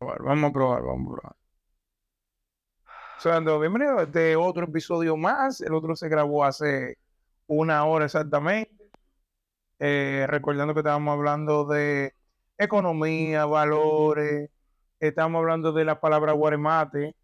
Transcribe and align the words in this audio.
Vamos 0.00 0.50
a 0.50 0.52
probar, 0.52 0.82
vamos 0.82 1.06
a 1.12 1.14
probar. 1.16 1.36
Sando, 3.18 3.58
bienvenido 3.58 3.98
a 3.98 4.02
este 4.02 4.36
otro 4.36 4.64
episodio 4.64 5.16
más. 5.16 5.60
El 5.62 5.72
otro 5.72 5.96
se 5.96 6.08
grabó 6.08 6.44
hace 6.44 6.98
una 7.46 7.84
hora 7.86 8.04
exactamente. 8.04 8.74
Eh, 9.78 10.26
recordando 10.28 10.74
que 10.74 10.80
estábamos 10.80 11.12
hablando 11.14 11.64
de 11.64 12.14
economía, 12.58 13.46
valores. 13.46 14.50
Estamos 15.00 15.40
hablando 15.40 15.72
de 15.72 15.84
la 15.84 16.00
palabra 16.00 16.32
guaremate, 16.32 17.14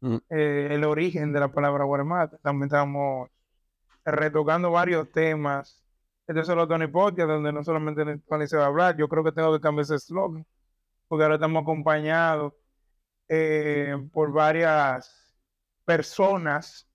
Mm. 0.00 0.16
eh, 0.30 0.68
el 0.72 0.84
origen 0.84 1.32
de 1.32 1.38
la 1.40 1.52
palabra 1.52 1.84
guaremate. 1.84 2.36
También 2.38 2.64
estamos 2.66 3.28
retocando 4.04 4.70
varios 4.72 5.10
temas. 5.12 5.80
Este 6.26 6.40
es 6.40 6.46
solo 6.46 6.66
Tony 6.66 6.88
Podcast, 6.88 7.28
donde 7.28 7.52
no 7.52 7.62
solamente 7.62 8.04
se 8.48 8.56
va 8.56 8.64
a 8.64 8.66
hablar. 8.66 8.96
Yo 8.96 9.08
creo 9.08 9.22
que 9.22 9.32
tengo 9.32 9.52
que 9.52 9.60
cambiar 9.60 9.84
ese 9.84 9.98
slogan, 10.00 10.44
porque 11.12 11.24
ahora 11.24 11.34
estamos 11.34 11.60
acompañados 11.60 12.54
eh, 13.28 13.94
por 14.14 14.32
varias 14.32 15.36
personas 15.84 16.88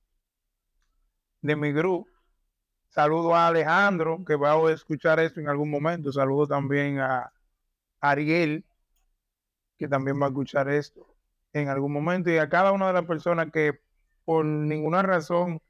de 1.40 1.55
mi 1.55 1.72
grupo. 1.72 2.10
Saludo 2.90 3.36
a 3.36 3.46
Alejandro, 3.46 4.26
que 4.26 4.36
va 4.36 4.54
a 4.54 4.72
escuchar 4.72 5.20
esto 5.20 5.40
en 5.40 5.50
algún 5.50 5.70
momento. 5.70 6.12
Saludo 6.12 6.48
también 6.48 7.00
a 7.00 7.32
Ariel, 8.00 8.66
que 9.77 9.88
también 9.88 10.20
va 10.20 10.26
a 10.26 10.30
escuchar 10.30 10.68
esto 10.68 11.16
en 11.54 11.70
algún 11.70 11.94
momento. 11.94 12.32
Y 12.32 12.40
a 12.40 12.49
cada 12.49 12.72
una 12.72 12.88
de 12.88 12.94
las 12.94 13.05
personas 13.05 13.52
que 13.52 13.80
por 14.26 14.44
ninguna 14.44 15.04
razón 15.04 15.62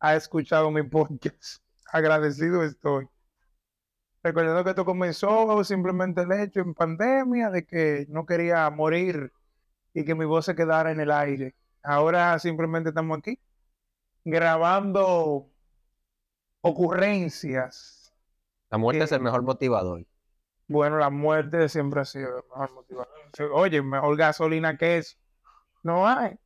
ha 0.00 0.16
escuchado 0.16 0.72
mi 0.72 0.82
podcast. 0.82 1.62
Agradecido 1.92 2.64
estoy. 2.64 3.06
Recordando 4.22 4.62
que 4.62 4.70
esto 4.70 4.84
comenzó 4.84 5.64
simplemente 5.64 6.22
el 6.22 6.32
hecho 6.32 6.60
en 6.60 6.74
pandemia 6.74 7.50
de 7.50 7.66
que 7.66 8.06
no 8.08 8.24
quería 8.24 8.70
morir 8.70 9.32
y 9.94 10.04
que 10.04 10.14
mi 10.14 10.24
voz 10.24 10.44
se 10.46 10.54
quedara 10.54 10.92
en 10.92 11.00
el 11.00 11.10
aire. 11.10 11.54
Ahora 11.82 12.38
simplemente 12.38 12.90
estamos 12.90 13.18
aquí 13.18 13.38
grabando 14.24 15.50
ocurrencias. 16.60 18.12
La 18.70 18.78
muerte 18.78 19.04
es 19.04 19.12
el 19.12 19.20
mejor 19.20 19.42
motivador. 19.42 20.06
Bueno, 20.68 20.98
la 20.98 21.10
muerte 21.10 21.68
siempre 21.68 22.00
ha 22.00 22.04
sido 22.04 22.38
el 22.38 22.44
mejor 22.48 22.72
motivador. 22.72 23.08
Oye, 23.52 23.82
mejor 23.82 24.16
gasolina 24.16 24.76
que 24.76 24.98
eso. 24.98 25.16
No 25.82 26.06
hay. 26.06 26.38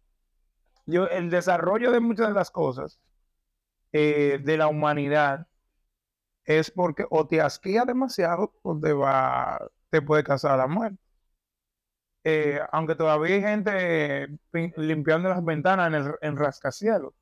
Yo, 0.87 1.09
el 1.09 1.31
desarrollo 1.31 1.93
de 1.93 2.01
muchas 2.01 2.29
de 2.29 2.35
las 2.35 2.51
cosas 2.51 2.99
eh, 3.93 4.41
de 4.43 4.57
la 4.57 4.69
humanidad 4.69 5.47
es 6.47 6.71
porque 6.71 7.07
o 7.11 7.27
te 7.29 7.41
asquía 7.43 7.85
demasiado 7.85 8.55
o 8.63 8.79
te 8.81 8.93
va, 8.93 9.69
te 9.91 10.03
puede 10.03 10.25
causar 10.25 10.59
la 10.59 10.67
muerte. 10.67 10.99
Eh, 12.25 12.59
aunque 12.73 12.97
todavía 12.97 13.37
hay 13.37 13.41
gente 13.43 14.29
pin- 14.53 14.75
limpiando 14.77 15.29
las 15.29 15.45
ventanas 15.45 15.89
en, 15.89 15.95
el, 15.95 16.15
en 16.23 16.37
rascacielos. 16.37 17.13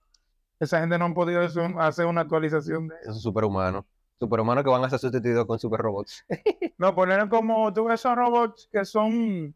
Esa 0.60 0.80
gente 0.80 0.98
no 0.98 1.06
ha 1.06 1.14
podido 1.14 1.42
hacer- 1.42 2.06
una 2.06 2.22
actualización 2.22 2.88
de 2.88 2.96
eso. 2.96 3.10
Esos 3.10 3.22
superhumanos. 3.22 3.84
Superhumanos 4.18 4.64
que 4.64 4.70
van 4.70 4.84
a 4.84 4.90
ser 4.90 5.00
sustituidos 5.00 5.46
con 5.46 5.58
superrobots. 5.58 6.24
No, 6.78 6.94
poner 6.94 7.28
como 7.28 7.72
tú 7.72 7.84
ves 7.84 8.00
esos 8.00 8.16
robots 8.16 8.68
que 8.72 8.84
son 8.84 9.54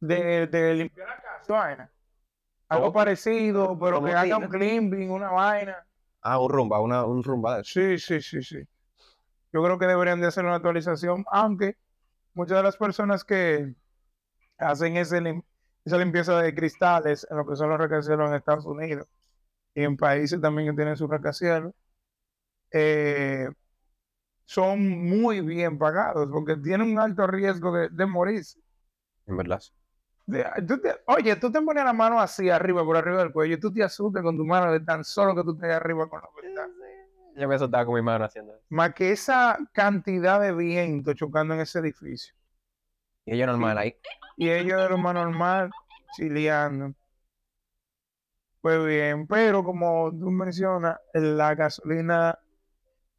de, 0.00 0.46
de 0.46 0.74
limpiar 0.74 1.08
la 1.08 1.16
casa, 1.22 1.52
vaina. 1.52 1.92
Algo 2.68 2.84
¿Cómo? 2.86 2.94
parecido, 2.94 3.78
pero 3.78 3.96
¿Cómo 3.96 4.06
que 4.08 4.14
haga 4.14 4.36
un 4.38 4.48
cleaning, 4.48 5.10
una 5.10 5.30
vaina. 5.30 5.86
Ah, 6.22 6.38
un 6.40 6.50
rumba, 6.50 6.80
una, 6.80 7.04
un 7.06 7.22
rumba. 7.22 7.62
Sí, 7.64 7.98
sí, 7.98 8.20
sí, 8.20 8.42
sí. 8.42 8.58
Yo 9.52 9.62
creo 9.64 9.78
que 9.78 9.86
deberían 9.86 10.20
de 10.20 10.28
hacer 10.28 10.44
una 10.44 10.56
actualización, 10.56 11.24
aunque 11.32 11.76
muchas 12.34 12.58
de 12.58 12.62
las 12.64 12.76
personas 12.76 13.24
que 13.24 13.74
hacen 14.58 14.96
ese 14.96 15.20
lim- 15.22 15.44
esa 15.84 15.98
limpieza 15.98 16.40
de 16.40 16.54
cristales 16.54 17.26
en 17.30 17.38
lo 17.38 17.46
que 17.46 17.56
son 17.56 17.70
los 17.70 17.78
rascacielos 17.78 18.28
en 18.30 18.36
Estados 18.36 18.66
Unidos 18.66 19.06
y 19.74 19.82
en 19.84 19.96
países 19.96 20.40
también 20.40 20.70
que 20.70 20.76
tienen 20.76 20.96
sus 20.96 21.10
rascacielos, 21.10 21.74
eh, 22.72 23.48
son 24.44 24.88
muy 25.08 25.40
bien 25.42 25.78
pagados 25.78 26.28
porque 26.32 26.56
tienen 26.56 26.92
un 26.92 26.98
alto 26.98 27.26
riesgo 27.26 27.72
de, 27.74 27.88
de 27.90 28.06
morirse. 28.06 28.60
En 29.26 29.36
verdad. 29.38 29.62
De- 30.30 30.44
tú 30.66 30.80
te- 30.80 30.94
oye, 31.06 31.36
tú 31.36 31.50
te 31.50 31.60
pones 31.60 31.84
la 31.84 31.92
mano 31.92 32.20
así 32.20 32.50
arriba, 32.50 32.84
por 32.84 32.96
arriba 32.96 33.18
del 33.18 33.32
cuello, 33.32 33.54
y 33.56 33.60
tú 33.60 33.72
te 33.72 33.82
asustas 33.82 34.22
con 34.22 34.36
tu 34.36 34.44
mano 34.44 34.72
de 34.72 34.80
tan 34.80 35.02
solo 35.04 35.34
que 35.34 35.42
tú 35.42 35.52
estés 35.52 35.70
arriba 35.72 36.08
con 36.08 36.20
la 36.20 36.28
ventana. 36.40 36.72
Yo 37.36 37.48
me 37.48 37.58
soltaba 37.58 37.86
con 37.86 37.94
mi 37.94 38.02
mano 38.02 38.24
haciendo 38.24 38.52
eso. 38.54 38.64
Más 38.68 38.92
que 38.94 39.12
esa 39.12 39.58
cantidad 39.72 40.40
de 40.40 40.52
viento 40.52 41.14
chocando 41.14 41.54
en 41.54 41.60
ese 41.60 41.78
edificio. 41.78 42.34
Y 43.24 43.34
ellos 43.34 43.46
normal 43.48 43.78
ahí. 43.78 43.96
Y 44.36 44.50
ellos 44.50 44.82
de 44.82 44.88
lo 44.88 44.98
más 44.98 45.14
normal, 45.14 45.70
chileando. 46.16 46.94
Pues 48.60 48.84
bien, 48.86 49.26
pero 49.26 49.64
como 49.64 50.10
tú 50.10 50.30
mencionas, 50.30 50.98
la 51.14 51.54
gasolina, 51.54 52.38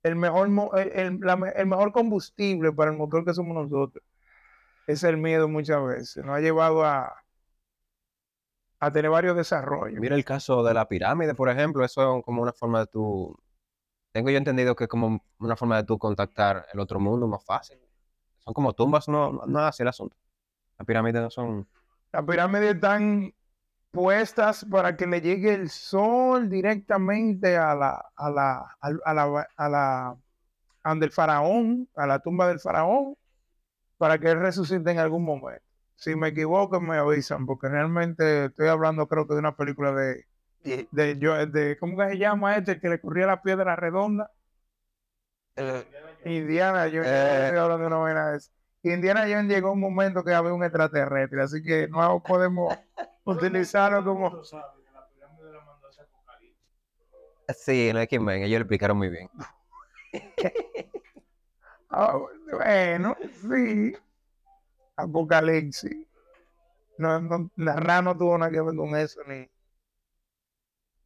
el 0.03 0.15
mejor, 0.15 0.49
mo- 0.49 0.73
el, 0.75 0.89
el- 0.91 1.19
la 1.21 1.35
me- 1.37 1.49
el 1.51 1.67
mejor 1.67 1.91
combustible 1.93 2.71
para 2.73 2.91
el 2.91 2.97
motor 2.97 3.25
que 3.25 3.33
somos 3.33 3.55
nosotros 3.55 4.03
es 4.87 5.03
el 5.03 5.17
miedo 5.17 5.47
muchas 5.47 5.83
veces. 5.85 6.25
Nos 6.25 6.35
ha 6.35 6.39
llevado 6.39 6.83
a, 6.83 7.13
a 8.79 8.91
tener 8.91 9.11
varios 9.11 9.35
desarrollos. 9.35 9.99
Mira 9.99 10.15
el 10.15 10.25
caso 10.25 10.63
de 10.63 10.73
la 10.73 10.87
pirámide, 10.87 11.35
por 11.35 11.49
ejemplo. 11.49 11.83
Eso 11.85 12.17
es 12.17 12.25
como 12.25 12.41
una 12.41 12.53
forma 12.53 12.79
de 12.79 12.87
tu... 12.87 13.37
Tengo 14.11 14.29
yo 14.29 14.37
entendido 14.37 14.75
que 14.75 14.85
es 14.85 14.89
como 14.89 15.23
una 15.39 15.55
forma 15.55 15.77
de 15.77 15.83
tú 15.83 15.97
contactar 15.97 16.65
el 16.73 16.79
otro 16.79 16.99
mundo 16.99 17.27
más 17.27 17.45
fácil. 17.45 17.79
Son 18.39 18.53
como 18.53 18.73
tumbas, 18.73 19.07
no, 19.07 19.31
no, 19.31 19.45
no 19.45 19.59
es 19.59 19.65
así 19.65 19.83
el 19.83 19.89
asunto. 19.89 20.17
Las 20.77 20.85
pirámides 20.85 21.21
no 21.21 21.29
son... 21.29 21.67
Las 22.11 22.25
pirámides 22.25 22.75
están 22.75 23.33
puestas 23.91 24.65
para 24.69 24.97
que 24.97 25.05
le 25.05 25.21
llegue 25.21 25.53
el 25.53 25.69
sol 25.69 26.49
directamente 26.49 27.55
a 27.55 27.75
la, 27.75 28.11
a 28.15 28.29
la, 28.29 28.77
al- 28.79 29.01
a 29.05 29.13
la, 29.13 29.47
a 29.55 29.69
la, 29.69 30.17
a 30.83 30.95
del 30.95 31.11
faraón, 31.11 31.87
a 31.95 32.07
la 32.07 32.19
tumba 32.19 32.47
del 32.47 32.59
faraón, 32.59 33.15
para 34.01 34.17
que 34.17 34.31
él 34.31 34.39
resucite 34.39 34.89
en 34.89 34.97
algún 34.97 35.23
momento. 35.23 35.61
Si 35.93 36.15
me 36.15 36.29
equivoco, 36.29 36.81
me 36.81 36.97
avisan, 36.97 37.45
porque 37.45 37.69
realmente 37.69 38.45
estoy 38.45 38.67
hablando, 38.67 39.07
creo 39.07 39.27
que 39.27 39.35
de 39.35 39.39
una 39.41 39.55
película 39.55 39.91
de, 39.91 40.25
de, 40.89 41.19
yo- 41.19 41.45
de 41.45 41.77
¿cómo 41.77 41.95
que 41.95 42.09
se 42.09 42.17
llama 42.17 42.55
este? 42.57 42.79
Que 42.79 42.89
le 42.89 42.99
corría 42.99 43.27
la 43.27 43.43
piedra 43.43 43.75
redonda. 43.75 44.31
Indiana 46.25 46.85
Jones, 46.91 47.05
Eh. 47.05 47.41
estoy 47.43 47.59
hablando 47.59 47.77
de 47.83 47.87
una 47.87 47.97
vaina 47.97 48.31
de 48.31 48.37
esa. 48.37 48.51
Indiana 48.81 49.21
Jones 49.29 49.45
llegó 49.53 49.71
un 49.71 49.79
momento 49.79 50.23
que 50.23 50.33
había 50.33 50.51
un 50.51 50.63
extraterrestre, 50.63 51.43
así 51.43 51.61
que 51.61 51.87
no 51.87 52.23
podemos 52.23 52.75
utilizarlo 53.25 54.03
como... 54.03 54.41
Sí, 57.55 57.89
en 57.89 57.97
X-Men, 57.97 58.41
ellos 58.45 58.57
lo 58.61 58.63
explicaron 58.63 58.97
muy 58.97 59.09
bien. 59.09 59.29
Ah, 61.91 62.17
bueno, 62.51 63.15
sí. 63.41 63.93
Apocalipsis. 64.95 66.07
No, 66.97 67.19
no, 67.19 67.49
la 67.57 67.75
Ra 67.75 68.01
no 68.01 68.17
tuvo 68.17 68.37
nada 68.37 68.51
que 68.51 68.61
ver 68.61 68.75
con 68.75 68.95
eso, 68.95 69.21
ni, 69.27 69.49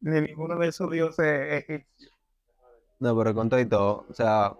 ni 0.00 0.20
ninguno 0.20 0.58
de 0.58 0.68
esos 0.68 0.90
dioses 0.90 1.64
egipcios. 1.64 2.12
No, 2.98 3.16
pero 3.16 3.34
con 3.34 3.48
todo 3.48 3.60
y 3.60 3.66
todo, 3.66 4.06
o 4.08 4.14
sea, 4.14 4.54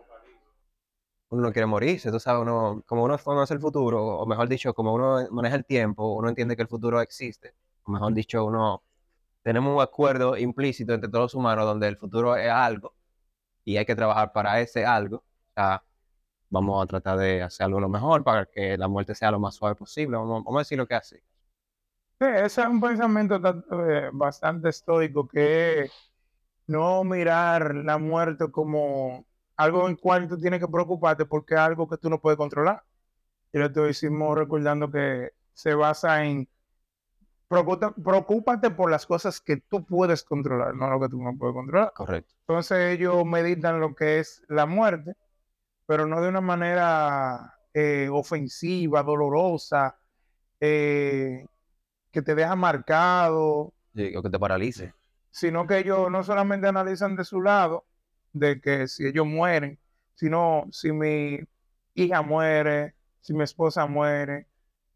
uno 1.29 1.43
no 1.43 1.53
quiere 1.53 1.67
morirse, 1.67 2.11
tú 2.11 2.21
sabes, 2.21 2.43
uno, 2.43 2.83
como 2.87 3.05
uno 3.05 3.19
conoce 3.19 3.55
el 3.55 3.61
futuro, 3.61 4.05
o 4.05 4.27
mejor 4.27 4.49
dicho, 4.49 4.75
como 4.75 4.95
uno 4.95 5.27
maneja 5.31 5.57
el 5.57 5.65
tiempo, 5.65 6.15
uno 6.15 6.29
entiende 6.29 6.57
que 6.57 6.63
el 6.63 6.69
futuro 6.69 7.01
existe, 7.01 7.55
o 7.85 7.91
mejor 7.93 8.15
dicho, 8.15 8.45
uno, 8.45 8.83
tenemos 9.43 9.75
un 9.75 9.83
acuerdo 9.83 10.37
implícito 10.37 10.95
entre 10.95 11.11
todos 11.11 11.25
los 11.25 11.35
humanos 11.35 11.65
donde 11.67 11.89
el 11.89 11.97
futuro 11.97 12.37
es 12.37 12.51
algo 12.51 12.95
y 13.65 13.77
hay 13.77 13.87
que 13.87 13.97
trabajar 13.97 14.33
para 14.33 14.61
ese 14.61 14.87
algo, 14.87 15.19
o 15.19 15.53
sea, 15.55 15.83
vamos 16.51 16.83
a 16.83 16.87
tratar 16.87 17.19
de 17.19 17.43
hacer 17.43 17.67
algo 17.67 17.81
lo 17.81 17.89
mejor 17.89 18.25
para 18.25 18.47
que 18.47 18.77
la 18.79 18.89
muerte 18.89 19.15
sea 19.15 19.31
lo 19.31 19.41
más 19.41 19.55
suave 19.55 19.75
posible, 19.75 20.17
vamos, 20.17 20.45
vamos 20.45 20.59
a 20.61 20.63
decir 20.63 20.79
lo 20.79 20.87
que 20.87 20.95
hace. 20.95 21.23
Sí, 22.19 22.25
ese 22.27 22.63
es 22.63 22.67
un 22.69 22.81
pensamiento 22.81 23.37
eh, 23.37 24.11
bastante 24.13 24.71
estoico 24.71 25.29
que 25.29 25.83
es 25.83 25.93
no 26.67 27.05
mirar 27.05 27.75
la 27.75 27.99
muerte 27.99 28.51
como 28.51 29.27
algo 29.57 29.89
en 29.89 29.97
cual 29.97 30.29
tú 30.29 30.39
tienes 30.39 30.61
que 30.61 30.69
preocuparte 30.69 31.27
porque 31.27 31.55
es 31.55 31.61
algo 31.61 31.89
que 31.89 31.99
tú 31.99 32.09
no 32.11 32.21
puedes 32.21 32.39
controlar. 32.39 32.83
Y 33.53 33.59
lo 33.59 33.67
estoicismo 33.67 34.35
recordando 34.35 34.91
que 34.91 35.33
se 35.53 35.75
basa 35.75 36.25
en 36.25 36.49
preocupa- 37.49 37.95
preocúpate 37.95 38.71
por 38.71 38.91
las 38.91 39.07
cosas 39.07 39.41
que 39.41 39.59
tú 39.59 39.85
puedes 39.85 40.25
controlar, 40.25 40.75
no 40.75 40.89
lo 40.91 41.01
que 41.01 41.09
tú 41.09 41.23
no 41.23 41.37
puedes 41.37 41.55
controlar. 41.55 41.93
Correcto. 41.95 42.35
Entonces 42.41 42.95
ellos 42.99 43.25
meditan 43.25 43.81
lo 43.81 43.95
que 43.95 44.21
es 44.21 44.43
la 44.49 44.67
muerte, 44.67 45.15
pero 45.87 46.07
no 46.07 46.21
de 46.21 46.29
una 46.29 46.41
manera 46.41 47.55
eh, 47.73 48.09
ofensiva, 48.11 49.03
dolorosa, 49.03 49.97
eh, 50.61 51.47
que 52.11 52.23
te 52.23 52.35
deja 52.35 52.57
marcado, 52.57 53.73
Sí, 53.95 54.15
o 54.15 54.23
que 54.23 54.31
te 54.31 54.39
paralice. 54.39 54.93
sino 55.31 55.67
que 55.67 55.79
ellos 55.79 56.11
no 56.11 56.23
solamente 56.23 56.67
analizan 56.69 57.17
de 57.17 57.25
su 57.25 57.41
lado, 57.41 57.87
de 58.33 58.61
que 58.61 58.89
si 58.89 59.07
ellos 59.07 59.27
mueren, 59.27 59.79
sino 60.15 60.67
si 60.71 60.93
mi 60.93 61.39
hija 61.95 62.23
muere, 62.23 62.95
si 63.21 63.33
mi 63.35 63.45
esposa 63.45 63.87
muere, 63.87 64.47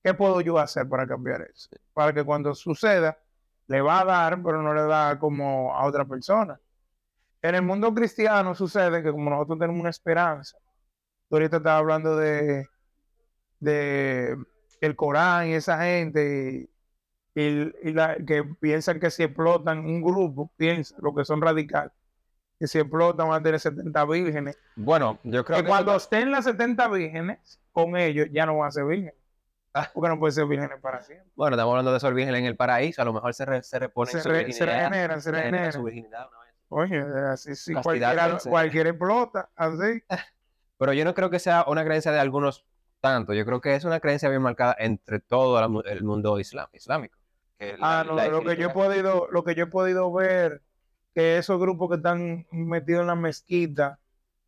¿qué 0.03 0.13
puedo 0.15 0.41
yo 0.41 0.59
hacer 0.59 0.89
para 0.89 1.07
cambiar 1.07 1.43
eso? 1.43 1.69
Para 1.93 2.13
que 2.13 2.25
cuando 2.25 2.55
suceda, 2.55 3.19
le 3.69 3.81
va 3.81 4.01
a 4.01 4.05
dar, 4.05 4.43
pero 4.43 4.61
no 4.63 4.75
le 4.75 4.83
da 4.83 5.19
como 5.19 5.75
a 5.75 5.85
otra 5.87 6.05
persona. 6.05 6.59
En 7.43 7.55
el 7.55 7.63
mundo 7.63 7.95
cristiano 7.95 8.55
sucede 8.55 9.03
que 9.03 9.11
como 9.13 9.31
nosotros 9.31 9.59
tenemos 9.59 9.81
una 9.81 9.91
esperanza, 9.91 10.59
tú 11.31 11.37
ahorita 11.37 11.57
estabas 11.59 11.81
hablando 11.81 12.17
de, 12.17 12.69
de 13.61 14.37
el 14.81 14.97
Corán 14.97 15.49
y 15.49 15.55
esa 15.55 15.83
gente 15.83 16.69
y, 17.35 17.41
y 17.43 17.93
la, 17.93 18.17
que 18.17 18.45
piensan 18.45 18.99
que 19.01 19.11
si 19.11 19.23
explotan 19.23 19.79
un 19.79 20.03
grupo, 20.03 20.51
piensan 20.57 20.99
lo 21.01 21.15
que 21.15 21.25
son 21.25 21.41
radicales, 21.41 21.93
que 22.59 22.67
si 22.67 22.79
explotan 22.79 23.29
van 23.29 23.41
a 23.41 23.43
tener 23.43 23.61
70 23.61 24.05
vírgenes. 24.07 24.59
Bueno, 24.77 25.19
yo 25.23 25.45
creo 25.45 25.59
Que 25.59 25.63
que, 25.63 25.69
cuando 25.69 25.95
estén 25.97 26.31
las 26.31 26.45
70 26.45 26.89
vírgenes, 26.89 27.61
con 27.73 27.97
ellos 27.97 28.27
ya 28.33 28.45
no 28.47 28.59
van 28.59 28.69
a 28.69 28.73
ser 28.73 28.85
vírgenes. 28.85 29.15
Ah. 29.73 29.89
Porque 29.95 30.09
no 30.09 30.19
pueden 30.19 30.35
ser 30.35 30.47
vírgenes 30.47 30.81
para 30.81 31.01
siempre. 31.01 31.31
bueno, 31.37 31.55
estamos 31.55 31.71
hablando 31.71 31.93
de 31.93 31.99
esos 31.99 32.13
vírgenes 32.13 32.41
en 32.41 32.47
el 32.47 32.57
paraíso, 32.57 33.01
a 33.03 33.05
lo 33.05 33.13
mejor 33.13 33.33
se, 33.35 33.45
re- 33.45 33.63
se 33.63 33.79
reponen 33.79 34.21
Se, 34.21 34.29
re- 34.29 34.53
se 34.53 34.67
regeneran, 34.67 35.23
se 35.23 35.31
regeneran 35.31 35.53
regeneran. 35.53 35.73
su 35.73 35.83
virginidad 35.85 36.29
una 36.29 36.41
vez. 36.41 36.55
Oye, 36.73 37.01
así 37.29 37.55
sí, 37.55 37.75
cualquiera 37.75 38.91
explota, 38.91 39.49
así. 39.55 40.03
Pero 40.81 40.95
yo 40.95 41.05
no 41.05 41.13
creo 41.15 41.29
que 41.29 41.39
sea 41.39 41.65
una 41.69 41.85
creencia 41.85 42.11
de 42.11 42.19
algunos 42.21 42.65
tanto. 43.03 43.35
Yo 43.35 43.45
creo 43.45 43.61
que 43.61 43.75
es 43.75 43.85
una 43.85 44.01
creencia 44.01 44.31
bien 44.31 44.41
marcada 44.41 44.75
entre 44.79 45.21
todo 45.21 45.61
la 45.61 45.91
el 45.91 46.03
mundo 46.03 46.39
islam- 46.41 46.71
islámico. 46.73 47.19
Que 47.59 47.77
la- 47.77 48.01
Ah, 48.01 48.05
no, 48.05 48.15
lo 48.31 48.43
que 48.43 48.57
yo 48.57 48.69
he 48.69 48.73
podido, 48.73 49.29
lo 49.31 49.45
que 49.45 49.55
yo 49.55 49.65
he 49.65 49.67
podido 49.67 50.11
ver, 50.11 50.63
que 51.15 51.37
esos 51.37 51.61
grupos 51.61 51.91
que 51.91 51.97
están 51.97 52.47
metidos 52.51 53.03
en 53.03 53.09
la 53.09 53.15
mezquita 53.15 53.99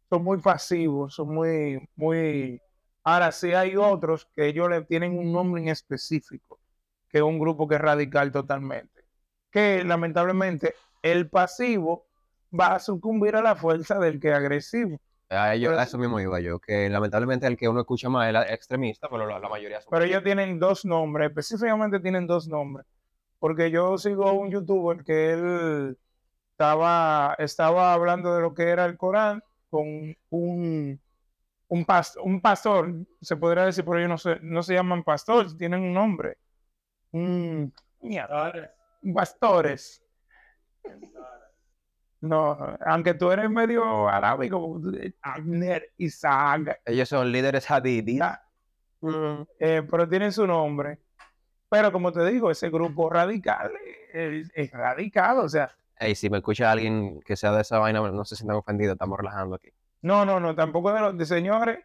son 0.09 0.25
muy 0.25 0.39
pasivos, 0.39 1.15
son 1.15 1.35
muy, 1.35 1.87
muy. 1.97 2.63
Ahora 3.05 3.31
sí 3.31 3.53
hay 3.53 3.77
otros 3.77 4.27
que 4.35 4.47
ellos 4.47 4.71
le 4.71 4.83
tienen 4.85 5.19
un 5.19 5.33
nombre 5.33 5.61
en 5.61 5.69
específico, 5.69 6.59
que 7.11 7.19
es 7.19 7.25
un 7.25 7.39
grupo 7.39 7.69
que 7.69 7.75
es 7.75 7.81
radical 7.83 8.33
totalmente. 8.33 9.05
Que 9.51 9.85
lamentablemente 9.85 10.75
el 11.03 11.29
pasivo 11.29 12.07
va 12.59 12.77
a 12.77 12.79
sucumbir 12.79 13.37
a 13.37 13.43
la 13.43 13.55
fuerza 13.55 13.99
del 13.99 14.19
que 14.19 14.29
es 14.31 14.35
agresivo. 14.35 14.99
A, 15.33 15.55
ello- 15.55 15.69
Pero 15.71 15.81
a 15.81 15.85
eso 15.85 15.99
mismo 15.99 16.21
iba 16.21 16.41
yo, 16.41 16.59
que 16.59 16.89
lamentablemente 16.91 17.47
el 17.47 17.57
que 17.57 17.69
uno 17.69 17.81
escucha 17.81 18.09
más 18.09 18.29
es 18.29 18.35
el 18.35 18.55
extremista, 18.55 19.09
pero 19.09 19.27
la, 19.27 19.39
la 19.39 19.49
mayoría 19.49 19.81
son... 19.81 19.91
Pero 19.91 20.05
ellos 20.05 20.23
tienen 20.23 20.59
dos 20.59 20.85
nombres, 20.85 21.29
específicamente 21.29 22.01
tienen 22.01 22.27
dos 22.27 22.47
nombres. 22.49 22.87
Porque 23.39 23.71
yo 23.71 23.99
sigo 23.99 24.29
a 24.29 24.33
un 24.33 24.51
youtuber 24.51 25.03
que 25.05 25.33
él 25.33 25.99
estaba, 26.53 27.35
estaba 27.39 27.93
hablando 27.93 28.35
de 28.35 28.43
lo 28.43 28.55
que 28.55 28.69
era 28.69 28.85
el 28.85 28.97
Corán 28.97 29.43
con 29.71 30.15
un, 30.31 31.01
un, 31.69 31.87
pas- 31.87 32.17
un 32.23 32.41
pastor, 32.41 32.93
se 33.21 33.37
podría 33.37 33.65
decir, 33.65 33.85
pero 33.85 33.99
ellos 33.99 34.11
no 34.11 34.19
se, 34.19 34.39
no 34.43 34.63
se 34.63 34.75
llaman 34.75 35.03
pastores, 35.03 35.57
tienen 35.57 35.81
un 35.81 35.95
nombre. 35.95 36.37
Un, 37.13 37.73
mierda, 38.01 38.73
pastores. 39.15 40.03
No, 42.23 42.57
aunque 42.87 43.15
tú 43.15 43.31
eres 43.31 43.51
medio 43.51 44.09
arábigo, 44.09 44.81
Abner, 45.23 45.91
Isaac, 45.99 46.81
Ellos 46.87 47.09
son 47.09 47.31
líderes 47.31 47.71
hadidis. 47.71 48.19
Ya. 48.19 48.43
Eh, 49.59 49.83
pero 49.91 50.09
tienen 50.09 50.33
su 50.33 50.47
nombre. 50.47 50.99
Pero 51.69 51.91
como 51.91 52.13
te 52.13 52.25
digo, 52.25 52.51
ese 52.51 52.71
grupo 52.71 53.11
radical 53.11 53.73
eh, 54.15 54.41
es, 54.41 54.53
es 54.55 54.71
radical, 54.71 55.39
o 55.39 55.49
sea, 55.49 55.71
Ey, 56.03 56.17
si 56.17 56.29
me 56.29 56.39
escucha 56.39 56.71
alguien 56.71 57.21
que 57.21 57.37
sea 57.37 57.53
de 57.53 57.63
esa 57.63 57.79
vaina, 57.79 58.01
no 58.01 58.25
se 58.25 58.35
sientan 58.35 58.57
ofendidos, 58.57 58.95
estamos 58.95 59.17
relajando 59.19 59.55
aquí. 59.55 59.69
no, 60.01 60.25
no, 60.25 60.41
no, 60.41 60.55
tampoco 60.55 60.93
de 60.93 61.01
los 61.01 61.17
de 61.17 61.27
señores, 61.27 61.79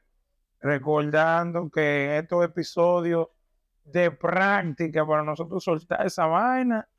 recordando 0.60 1.70
que 1.70 2.18
estos 2.18 2.44
episodios 2.44 3.28
de 3.84 4.10
práctica 4.10 5.06
para 5.06 5.24
nosotros 5.24 5.64
soltar 5.64 6.06
esa 6.06 6.26
vaina 6.26 6.90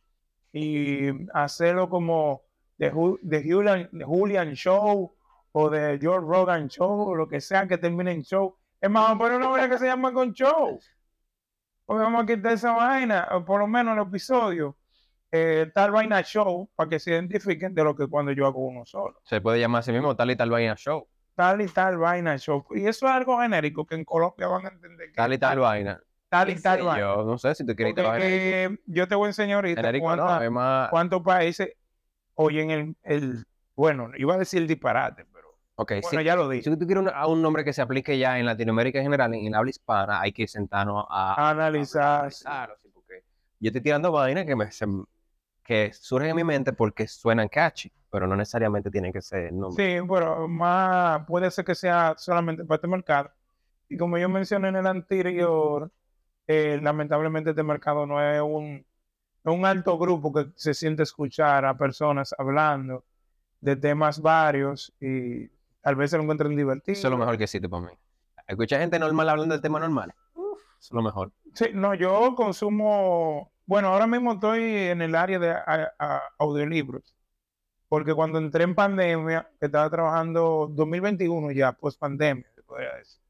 y 0.53 1.09
hacerlo 1.35 1.89
como 1.89 2.48
de, 2.79 2.91
de 3.23 3.43
Julian, 3.53 3.89
de 3.93 4.05
Julian 4.05 4.53
Show 4.55 5.15
o 5.53 5.71
de 5.71 5.99
George 6.01 6.27
Rogan 6.27 6.69
Show, 6.69 7.09
o 7.11 7.15
lo 7.15 7.29
que 7.29 7.41
sea 7.41 7.67
que 7.67 7.79
termine 7.79 8.13
en 8.13 8.23
show. 8.23 8.57
Es 8.81 8.89
más, 8.89 9.03
vamos 9.09 9.17
a 9.17 9.19
poner 9.25 9.39
una 9.39 9.49
vaina 9.49 9.69
que 9.69 9.79
se 9.79 9.87
llama 9.87 10.13
con 10.13 10.33
show. 10.33 10.79
Porque 11.85 12.03
vamos 12.03 12.23
a 12.23 12.27
quitar 12.27 12.53
esa 12.53 12.73
vaina, 12.73 13.27
o 13.33 13.45
por 13.45 13.61
lo 13.61 13.67
menos 13.67 13.97
el 13.97 14.03
episodio, 14.03 14.77
eh, 15.33 15.71
tal 15.75 15.91
vaina 15.91 16.23
show, 16.23 16.69
para 16.77 16.91
que 16.91 16.99
se 16.99 17.11
identifiquen 17.11 17.75
de 17.75 17.83
lo 17.83 17.97
que 17.97 18.07
cuando 18.07 18.31
yo 18.33 18.47
hago 18.47 18.61
uno 18.61 18.85
solo. 18.85 19.19
Se 19.25 19.41
puede 19.41 19.59
llamar 19.59 19.81
así 19.81 19.91
mismo 19.91 20.15
tal 20.15 20.31
y 20.31 20.37
tal 20.37 20.51
vaina 20.51 20.77
show. 20.77 21.09
Tal 21.35 21.61
y 21.63 21.67
tal 21.69 21.97
vaina 21.99 22.37
show. 22.37 22.65
Y 22.71 22.87
eso 22.87 23.07
es 23.07 23.13
algo 23.13 23.41
genérico 23.41 23.87
que 23.87 23.95
en 23.95 24.05
Colombia 24.05 24.49
van 24.49 24.67
a 24.67 24.69
entender. 24.69 25.09
que 25.09 25.15
Tal 25.15 25.33
y 25.33 25.39
tal 25.39 25.59
vaina. 25.61 26.01
Tal 26.29 26.51
y 26.51 26.61
tal 26.61 26.83
vaina. 26.83 27.01
Yo 27.01 27.25
no 27.25 27.39
sé 27.39 27.55
si 27.55 27.65
tú 27.65 27.75
quieres 27.75 27.95
Porque, 27.95 28.65
en 28.65 28.75
eh, 28.75 28.79
yo 28.87 29.09
te 29.09 29.15
voy 29.15 29.27
a 29.27 29.29
enseñar 29.29 29.57
ahorita 29.57 29.81
genérico, 29.81 30.05
cuánta- 30.07 30.89
cuántos 30.91 31.23
países 31.23 31.71
oyen 32.39 32.71
el, 32.71 32.97
el- 33.05 33.47
bueno, 33.77 34.11
iba 34.19 34.35
a 34.35 34.39
decir 34.39 34.67
disparate, 34.67 35.25
pero 35.33 35.59
Ok, 35.77 35.93
si- 36.03 36.03
bueno, 36.03 36.21
ya 36.23 36.37
lo 36.37 36.49
si, 36.61 36.63
dije. 36.63 36.71
tú 36.77 36.87
quieres 36.87 37.03
un, 37.05 37.09
a 37.09 37.27
un 37.29 37.41
nombre 37.41 37.65
que 37.65 37.73
se 37.73 37.81
aplique 37.83 38.19
ya 38.19 38.39
en 38.39 38.47
Latinoamérica 38.47 38.99
en 38.99 39.05
general, 39.05 39.33
en, 39.35 39.47
en 39.47 39.55
habla 39.55 39.71
hispana, 39.71 40.21
hay 40.21 40.33
que 40.33 40.47
sentarnos 40.49 41.05
a, 41.09 41.45
Analizar, 41.49 42.31
sí. 42.33 42.45
Claro, 42.45 42.77
sí, 42.83 42.89
porque 42.93 43.23
yo 43.61 43.69
estoy 43.69 43.83
tirando 43.83 44.13
vainas 44.13 44.45
que, 44.47 44.57
me, 44.57 44.71
se- 44.73 44.87
que 45.65 45.93
surgen 45.95 46.31
en 46.31 46.37
mi 46.37 46.45
mente 46.45 46.73
porque 46.73 47.07
suenan 47.09 47.49
catchy, 47.49 47.93
pero 48.11 48.27
no 48.27 48.37
necesariamente 48.37 48.91
tienen 48.91 49.13
que 49.13 49.23
ser 49.23 49.53
nombres. 49.53 49.87
Sí, 49.87 49.99
pero 50.09 50.49
más 50.49 51.27
puede 51.27 51.51
ser 51.51 51.65
que 51.65 51.75
sea 51.75 52.15
solamente 52.17 52.65
para 52.65 52.77
este 52.77 52.89
mercado. 52.89 53.31
Y 53.89 53.97
como 53.99 54.19
yo 54.19 54.29
mencioné 54.29 54.69
en 54.69 54.77
el 54.77 54.87
anterior, 54.87 55.93
eh, 56.49 56.81
lamentablemente 56.83 57.51
este 57.53 57.65
mercado 57.65 58.07
no 58.07 58.23
es 58.23 58.43
un, 58.43 58.87
un 59.53 59.65
alto 59.67 59.99
grupo 59.99 60.33
que 60.33 60.47
se 60.55 60.75
siente 60.75 61.03
escuchar 61.03 61.65
a 61.65 61.77
personas 61.77 62.35
hablando 62.39 63.05
de 63.61 63.77
temas 63.77 64.21
varios 64.21 64.93
y 65.01 65.49
tal 65.81 65.97
vez 65.97 66.11
se 66.11 66.17
lo 66.17 66.23
encuentren 66.23 66.55
divertido. 66.57 66.93
Eso 66.99 67.09
es 67.09 67.11
lo 67.11 67.19
mejor 67.19 67.37
que 67.37 67.45
existe 67.45 67.69
para 67.69 67.87
mí. 67.87 67.93
Escucha 68.47 68.79
gente 68.79 68.99
normal 68.99 69.29
hablando 69.29 69.55
del 69.55 69.63
tema 69.63 69.79
normal. 69.81 70.15
Eso 70.35 70.59
es 70.81 70.93
lo 70.93 71.03
mejor. 71.03 71.33
Sí, 71.55 71.67
no, 71.75 71.95
yo 71.95 72.35
consumo, 72.37 73.51
bueno, 73.67 73.89
ahora 73.89 74.07
mismo 74.07 74.33
estoy 74.35 74.63
en 74.63 75.03
el 75.03 75.15
área 75.15 75.39
de 75.39 75.51
a- 75.51 75.93
a- 75.99 76.23
audiolibros, 76.39 77.15
porque 77.89 78.15
cuando 78.15 78.39
entré 78.39 78.65
en 78.65 78.75
pandemia, 78.75 79.51
que 79.59 79.67
estaba 79.67 79.91
trabajando 79.91 80.69
2021 80.71 81.51
ya, 81.53 81.73
post 81.73 81.99
pandemia, 81.99 82.47
se 82.55 82.63
podría 82.63 82.95
decir, 82.95 83.21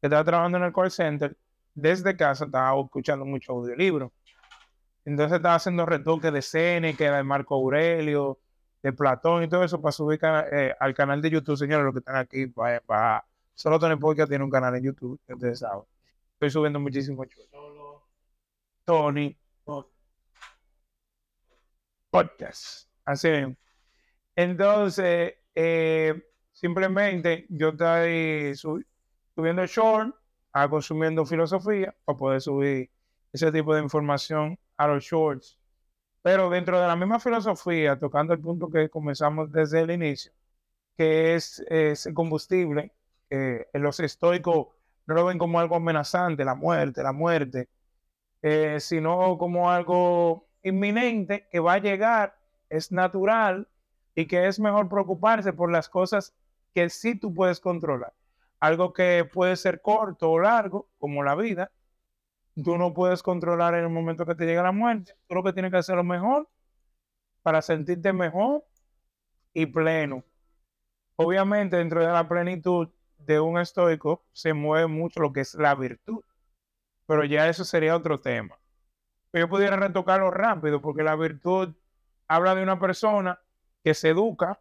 que 0.00 0.06
estaba 0.06 0.24
trabajando 0.24 0.58
en 0.58 0.64
el 0.64 0.72
call 0.72 0.90
center, 0.90 1.36
desde 1.74 2.16
casa 2.16 2.46
estaba 2.46 2.80
escuchando 2.80 3.24
mucho 3.24 3.52
audiolibro. 3.52 4.12
Entonces 5.08 5.36
estaba 5.38 5.54
haciendo 5.54 5.86
retoques 5.86 6.30
de 6.30 6.42
Seneca, 6.42 7.16
de 7.16 7.22
Marco 7.22 7.54
Aurelio, 7.54 8.38
de 8.82 8.92
Platón 8.92 9.42
y 9.42 9.48
todo 9.48 9.64
eso 9.64 9.80
para 9.80 9.92
subir 9.92 10.20
eh, 10.22 10.74
al 10.78 10.92
canal 10.92 11.22
de 11.22 11.30
YouTube, 11.30 11.56
señores, 11.56 11.82
los 11.86 11.94
que 11.94 12.00
están 12.00 12.16
aquí, 12.16 12.46
para, 12.46 12.80
para... 12.82 13.24
Solo 13.54 13.78
Tony 13.78 13.96
Podcast 13.96 14.28
tiene 14.28 14.44
un 14.44 14.50
canal 14.50 14.74
en 14.76 14.84
YouTube, 14.84 15.18
ustedes 15.26 15.60
saben. 15.60 15.84
Estoy 16.34 16.50
subiendo 16.50 16.78
muchísimo 16.78 17.24
Solo 17.50 18.06
Tony 18.84 19.34
Pod- 19.64 19.88
Podcast. 22.10 22.90
Así 23.06 23.30
mismo. 23.30 23.56
Entonces, 24.36 25.36
eh, 25.54 26.22
simplemente 26.52 27.46
yo 27.48 27.70
estoy 27.70 28.54
su- 28.54 28.84
subiendo 29.34 29.64
short, 29.64 30.14
a 30.52 30.68
consumiendo 30.68 31.24
filosofía 31.24 31.96
para 32.04 32.18
poder 32.18 32.42
subir 32.42 32.90
ese 33.32 33.50
tipo 33.50 33.74
de 33.74 33.82
información 33.82 34.58
a 34.78 34.86
los 34.88 35.04
shorts. 35.04 35.58
Pero 36.22 36.50
dentro 36.50 36.80
de 36.80 36.86
la 36.88 36.96
misma 36.96 37.20
filosofía, 37.20 37.98
tocando 37.98 38.32
el 38.34 38.40
punto 38.40 38.70
que 38.70 38.88
comenzamos 38.90 39.52
desde 39.52 39.80
el 39.80 39.90
inicio, 39.90 40.32
que 40.96 41.34
es 41.36 41.60
ese 41.68 42.14
combustible, 42.14 42.92
que 43.30 43.68
en 43.72 43.82
los 43.82 44.00
estoicos 44.00 44.68
no 45.06 45.14
lo 45.14 45.26
ven 45.26 45.38
como 45.38 45.60
algo 45.60 45.76
amenazante, 45.76 46.44
la 46.44 46.54
muerte, 46.54 47.02
la 47.02 47.12
muerte, 47.12 47.68
eh, 48.42 48.80
sino 48.80 49.38
como 49.38 49.70
algo 49.70 50.48
inminente 50.62 51.48
que 51.50 51.60
va 51.60 51.74
a 51.74 51.78
llegar, 51.78 52.38
es 52.68 52.92
natural 52.92 53.68
y 54.14 54.26
que 54.26 54.46
es 54.48 54.60
mejor 54.60 54.88
preocuparse 54.88 55.52
por 55.52 55.70
las 55.70 55.88
cosas 55.88 56.34
que 56.74 56.90
sí 56.90 57.14
tú 57.14 57.34
puedes 57.34 57.60
controlar. 57.60 58.12
Algo 58.60 58.92
que 58.92 59.28
puede 59.32 59.56
ser 59.56 59.80
corto 59.80 60.30
o 60.30 60.40
largo, 60.40 60.88
como 60.98 61.22
la 61.22 61.34
vida, 61.36 61.70
tú 62.62 62.78
no 62.78 62.94
puedes 62.94 63.22
controlar 63.22 63.74
en 63.74 63.84
el 63.84 63.90
momento 63.90 64.26
que 64.26 64.34
te 64.34 64.46
llega 64.46 64.62
la 64.62 64.72
muerte. 64.72 65.14
Tú 65.26 65.34
lo 65.36 65.42
que 65.42 65.52
tienes 65.52 65.70
que 65.70 65.78
hacer 65.78 65.96
lo 65.96 66.04
mejor 66.04 66.48
para 67.42 67.62
sentirte 67.62 68.12
mejor 68.12 68.64
y 69.54 69.66
pleno. 69.66 70.24
Obviamente, 71.16 71.76
dentro 71.76 72.00
de 72.00 72.12
la 72.12 72.28
plenitud 72.28 72.88
de 73.18 73.40
un 73.40 73.58
estoico 73.58 74.24
se 74.32 74.52
mueve 74.54 74.86
mucho 74.86 75.20
lo 75.20 75.32
que 75.32 75.40
es 75.40 75.54
la 75.54 75.74
virtud, 75.74 76.22
pero 77.06 77.24
ya 77.24 77.48
eso 77.48 77.64
sería 77.64 77.96
otro 77.96 78.20
tema. 78.20 78.58
Yo 79.32 79.48
pudiera 79.48 79.76
retocarlo 79.76 80.30
rápido 80.30 80.80
porque 80.80 81.02
la 81.02 81.16
virtud 81.16 81.74
habla 82.28 82.54
de 82.54 82.62
una 82.62 82.78
persona 82.78 83.40
que 83.82 83.94
se 83.94 84.10
educa, 84.10 84.60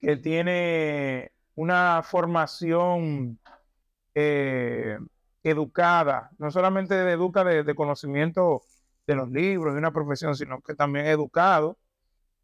que 0.00 0.16
tiene 0.16 1.32
una 1.54 2.02
formación 2.02 3.38
eh, 4.14 4.98
educada, 5.42 6.30
no 6.38 6.50
solamente 6.50 6.94
educa 7.10 7.44
de, 7.44 7.64
de 7.64 7.74
conocimiento 7.74 8.62
de 9.06 9.14
los 9.16 9.30
libros, 9.30 9.74
de 9.74 9.78
una 9.78 9.92
profesión, 9.92 10.36
sino 10.36 10.60
que 10.60 10.74
también 10.74 11.06
educado 11.06 11.78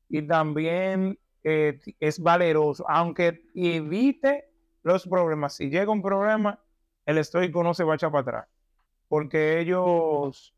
y 0.08 0.22
también 0.22 1.18
eh, 1.44 1.80
es 2.00 2.20
valeroso, 2.20 2.84
aunque 2.88 3.42
evite 3.54 4.50
los 4.82 5.06
problemas. 5.06 5.54
Si 5.54 5.70
llega 5.70 5.92
un 5.92 6.02
problema, 6.02 6.60
el 7.06 7.18
estoico 7.18 7.62
no 7.62 7.74
se 7.74 7.84
va 7.84 7.92
a 7.92 7.96
echar 7.96 8.10
para 8.10 8.22
atrás, 8.22 8.48
porque 9.08 9.60
ellos 9.60 10.54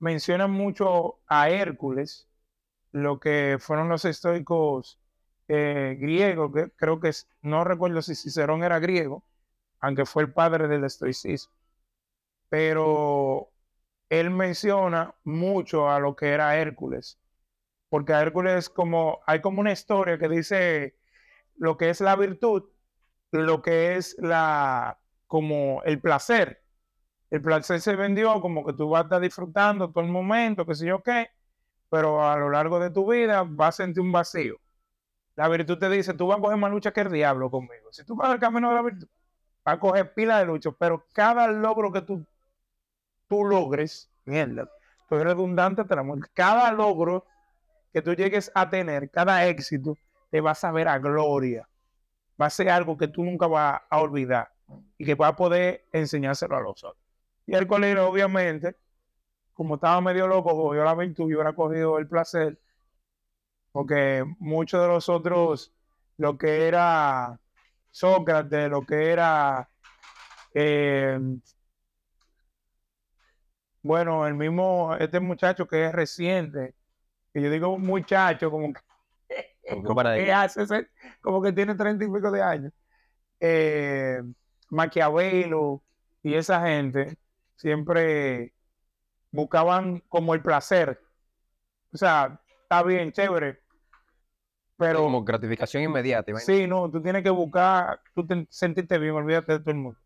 mencionan 0.00 0.50
mucho 0.50 1.20
a 1.26 1.48
Hércules, 1.50 2.28
lo 2.92 3.18
que 3.20 3.56
fueron 3.60 3.88
los 3.88 4.04
estoicos 4.04 4.98
eh, 5.48 5.96
griegos, 5.98 6.52
que 6.52 6.70
creo 6.76 7.00
que 7.00 7.10
no 7.42 7.64
recuerdo 7.64 8.02
si 8.02 8.14
Cicerón 8.14 8.62
era 8.64 8.78
griego, 8.78 9.24
aunque 9.80 10.06
fue 10.06 10.24
el 10.24 10.32
padre 10.32 10.68
del 10.68 10.84
estoicismo, 10.84 11.52
pero 12.54 13.50
él 14.08 14.30
menciona 14.30 15.12
mucho 15.24 15.90
a 15.90 15.98
lo 15.98 16.14
que 16.14 16.28
era 16.28 16.56
Hércules, 16.56 17.18
porque 17.88 18.12
Hércules 18.12 18.68
como 18.70 19.18
hay 19.26 19.40
como 19.40 19.60
una 19.60 19.72
historia 19.72 20.18
que 20.18 20.28
dice 20.28 20.96
lo 21.56 21.76
que 21.76 21.90
es 21.90 22.00
la 22.00 22.14
virtud, 22.14 22.62
lo 23.32 23.60
que 23.60 23.96
es 23.96 24.16
la 24.20 25.00
como 25.26 25.82
el 25.84 26.00
placer. 26.00 26.62
El 27.28 27.42
placer 27.42 27.80
se 27.80 27.96
vendió 27.96 28.40
como 28.40 28.64
que 28.64 28.74
tú 28.74 28.88
vas 28.88 29.00
a 29.00 29.04
estar 29.06 29.20
disfrutando 29.20 29.90
todo 29.90 30.04
el 30.04 30.10
momento, 30.12 30.64
que 30.64 30.76
sé 30.76 30.86
yo 30.86 31.02
qué, 31.02 31.30
pero 31.90 32.24
a 32.24 32.36
lo 32.36 32.50
largo 32.50 32.78
de 32.78 32.90
tu 32.90 33.10
vida 33.10 33.42
vas 33.44 33.80
a 33.80 33.84
sentir 33.84 34.00
un 34.00 34.12
vacío. 34.12 34.60
La 35.34 35.48
virtud 35.48 35.78
te 35.78 35.90
dice, 35.90 36.14
tú 36.14 36.28
vas 36.28 36.38
a 36.38 36.40
coger 36.40 36.58
más 36.58 36.70
lucha 36.70 36.92
que 36.92 37.00
el 37.00 37.10
diablo 37.10 37.50
conmigo. 37.50 37.92
Si 37.92 38.04
tú 38.04 38.14
vas 38.14 38.30
al 38.30 38.38
camino 38.38 38.68
de 38.68 38.74
la 38.76 38.82
virtud, 38.82 39.08
vas 39.64 39.74
a 39.76 39.80
coger 39.80 40.14
pila 40.14 40.38
de 40.38 40.46
lucha, 40.46 40.70
pero 40.78 41.04
cada 41.12 41.48
logro 41.48 41.90
que 41.92 42.02
tú 42.02 42.24
tú 43.28 43.44
logres, 43.44 44.10
mierda, 44.24 44.68
estoy 45.02 45.22
redundante, 45.22 45.84
te 45.84 45.96
la 45.96 46.04
cada 46.32 46.72
logro 46.72 47.26
que 47.92 48.02
tú 48.02 48.14
llegues 48.14 48.50
a 48.54 48.68
tener, 48.68 49.10
cada 49.10 49.46
éxito, 49.46 49.96
te 50.30 50.40
va 50.40 50.50
a 50.50 50.54
saber 50.54 50.88
a 50.88 50.98
gloria. 50.98 51.68
Va 52.40 52.46
a 52.46 52.50
ser 52.50 52.68
algo 52.68 52.96
que 52.98 53.06
tú 53.06 53.22
nunca 53.22 53.46
vas 53.46 53.82
a 53.88 54.00
olvidar 54.00 54.50
y 54.98 55.04
que 55.04 55.14
vas 55.14 55.30
a 55.30 55.36
poder 55.36 55.84
enseñárselo 55.92 56.56
a 56.56 56.60
los 56.60 56.82
otros. 56.82 57.04
Y 57.46 57.54
el 57.54 57.68
colegio, 57.68 58.08
obviamente, 58.08 58.76
como 59.52 59.76
estaba 59.76 60.00
medio 60.00 60.26
loco, 60.26 60.50
cogió 60.50 60.82
la 60.82 60.94
virtud 60.94 61.30
y 61.30 61.34
hubiera 61.34 61.52
cogido 61.52 61.98
el 61.98 62.08
placer, 62.08 62.58
porque 63.70 64.24
muchos 64.40 64.80
de 64.82 64.88
los 64.88 65.08
otros, 65.08 65.72
lo 66.16 66.36
que 66.36 66.66
era 66.66 67.38
Sócrates, 67.92 68.70
lo 68.70 68.84
que 68.84 69.12
era 69.12 69.68
eh, 70.52 71.20
bueno, 73.84 74.26
el 74.26 74.34
mismo, 74.34 74.96
este 74.98 75.20
muchacho 75.20 75.68
que 75.68 75.84
es 75.84 75.92
reciente, 75.92 76.74
que 77.34 77.42
yo 77.42 77.50
digo 77.50 77.78
muchacho, 77.78 78.50
como 78.50 78.72
que, 78.72 78.80
hace, 80.32 80.88
como 81.20 81.42
que 81.42 81.52
tiene 81.52 81.74
treinta 81.74 82.02
y 82.02 82.08
pico 82.08 82.30
de 82.30 82.42
años. 82.42 82.72
Eh, 83.38 84.22
Maquiavelo 84.70 85.82
y 86.22 86.32
esa 86.32 86.62
gente 86.62 87.18
siempre 87.56 88.54
buscaban 89.30 90.00
como 90.08 90.32
el 90.32 90.40
placer. 90.40 90.98
O 91.92 91.98
sea, 91.98 92.40
está 92.62 92.82
bien, 92.84 93.12
chévere. 93.12 93.60
Pero. 94.78 95.02
Como 95.02 95.24
gratificación 95.24 95.82
inmediata. 95.82 96.34
Sí, 96.36 96.66
no, 96.66 96.90
tú 96.90 97.02
tienes 97.02 97.22
que 97.22 97.28
buscar, 97.28 98.00
tú 98.14 98.26
te, 98.26 98.46
sentirte 98.48 98.96
bien, 98.96 99.12
olvídate 99.12 99.52
de 99.52 99.58
todo 99.58 99.70
el 99.72 99.76
mundo. 99.76 99.98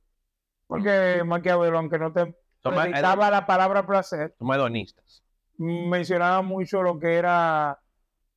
Porque 0.67 1.23
Maquiavelo, 1.25 1.79
aunque 1.79 1.99
no 2.01 2.13
te 2.13 2.35
necesitaba 2.65 3.31
la 3.31 3.47
palabra 3.47 3.87
placer. 3.87 4.35
Somos 4.39 4.57
hedonistas. 4.57 5.23
Mencionaba 5.57 6.43
mucho 6.43 6.83
lo 6.83 6.99
que 6.99 7.17
era 7.17 7.81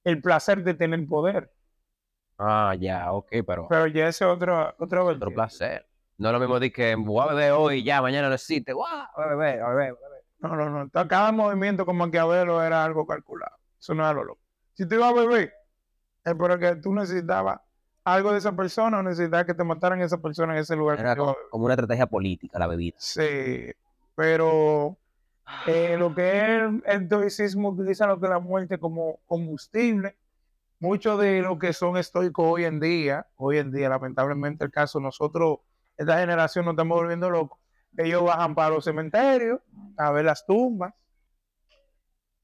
el 0.03 0.21
placer 0.21 0.63
de 0.63 0.73
tener 0.73 1.05
poder. 1.07 1.51
Ah, 2.37 2.75
ya, 2.79 3.11
ok, 3.13 3.29
pero. 3.45 3.67
Pero 3.69 3.87
ya 3.87 4.07
ese 4.07 4.25
otro, 4.25 4.73
otro, 4.79 5.05
otro 5.05 5.31
placer. 5.31 5.85
No 6.17 6.29
es 6.29 6.33
lo 6.33 6.39
mismo 6.39 6.59
de 6.59 6.71
que 6.71 6.95
voy 6.95 7.23
a 7.23 7.33
beber 7.33 7.51
hoy 7.53 7.83
ya, 7.83 8.01
mañana 8.01 8.29
no 8.29 8.35
existe. 8.35 8.73
¡Wow! 8.73 8.85
A 8.85 9.27
beber, 9.27 9.61
a 9.61 9.69
beber, 9.69 9.95
No, 10.39 10.55
no, 10.55 10.69
no. 10.69 11.07
Cada 11.07 11.31
movimiento 11.31 11.85
como 11.85 12.05
Maquiavelo 12.05 12.63
era 12.63 12.83
algo 12.83 13.05
calculado. 13.05 13.55
Eso 13.79 13.93
no 13.93 14.03
era 14.03 14.13
lo 14.13 14.23
loco. 14.23 14.41
Si 14.73 14.87
tú 14.87 14.95
ibas 14.95 15.11
a 15.11 15.13
beber, 15.13 15.53
es 16.23 16.35
porque 16.35 16.75
tú 16.75 16.93
necesitabas 16.93 17.59
algo 18.03 18.31
de 18.31 18.39
esa 18.39 18.55
persona 18.55 18.99
o 18.99 19.03
necesitabas 19.03 19.45
que 19.45 19.53
te 19.53 19.63
mataran 19.63 20.01
esa 20.01 20.19
persona 20.19 20.53
en 20.53 20.59
ese 20.59 20.75
lugar. 20.75 20.99
Era 20.99 21.15
como, 21.15 21.35
como, 21.49 21.65
una 21.65 21.73
estrategia 21.73 22.07
política 22.07 22.59
la 22.59 22.67
bebida. 22.67 22.95
Sí, 22.99 23.71
pero 24.21 24.99
eh, 25.65 25.97
lo 25.97 26.13
que 26.13 26.29
es 26.29 26.61
el 26.61 26.83
estoicismo 26.85 27.69
utiliza 27.69 28.05
lo 28.05 28.19
que 28.19 28.27
la 28.27 28.37
muerte 28.37 28.77
como 28.77 29.19
combustible. 29.25 30.15
Muchos 30.79 31.19
de 31.19 31.41
los 31.41 31.57
que 31.57 31.73
son 31.73 31.97
estoicos 31.97 32.45
hoy 32.47 32.65
en 32.65 32.79
día, 32.79 33.25
hoy 33.35 33.57
en 33.57 33.71
día, 33.71 33.89
lamentablemente 33.89 34.63
el 34.63 34.69
caso, 34.69 34.99
nosotros, 34.99 35.61
esta 35.97 36.19
generación 36.19 36.65
nos 36.65 36.73
estamos 36.73 36.99
volviendo 36.99 37.31
locos. 37.31 37.57
Ellos 37.97 38.23
bajan 38.23 38.53
para 38.53 38.69
los 38.69 38.83
cementerios 38.83 39.59
a 39.97 40.11
ver 40.11 40.25
las 40.25 40.45
tumbas, 40.45 40.93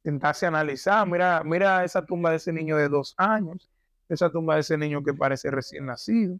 sentarse 0.03 0.47
a 0.47 0.49
analizar. 0.49 1.07
Mira, 1.07 1.43
mira 1.43 1.83
esa 1.83 2.03
tumba 2.03 2.31
de 2.31 2.37
ese 2.37 2.51
niño 2.51 2.75
de 2.75 2.89
dos 2.89 3.13
años, 3.17 3.69
esa 4.09 4.31
tumba 4.31 4.55
de 4.55 4.61
ese 4.61 4.79
niño 4.79 5.03
que 5.03 5.13
parece 5.13 5.51
recién 5.51 5.85
nacido, 5.85 6.39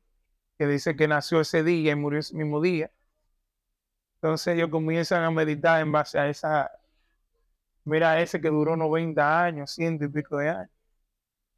que 0.58 0.66
dice 0.66 0.96
que 0.96 1.08
nació 1.08 1.42
ese 1.42 1.64
día 1.64 1.92
y 1.92 1.96
murió 1.96 2.22
ese 2.22 2.36
mismo 2.36 2.60
día. 2.60 2.90
Entonces 4.28 4.56
ellos 4.56 4.70
comienzan 4.70 5.24
a 5.24 5.32
meditar 5.32 5.80
en 5.80 5.90
base 5.90 6.20
a 6.20 6.28
esa, 6.28 6.70
mira 7.86 8.20
ese 8.22 8.42
que 8.42 8.50
duró 8.50 8.76
90 8.76 9.44
años, 9.44 9.72
ciento 9.72 10.04
y 10.04 10.10
pico 10.10 10.36
de 10.36 10.50
años. 10.50 10.70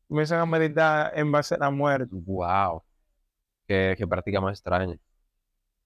Comienzan 0.08 0.40
a 0.40 0.46
meditar 0.46 1.12
en 1.16 1.32
base 1.32 1.56
a 1.56 1.58
la 1.58 1.72
muerte. 1.72 2.10
Wow. 2.12 2.84
Qué, 3.68 3.98
práctica 4.08 4.40
más 4.40 4.60
extraña. 4.60 5.00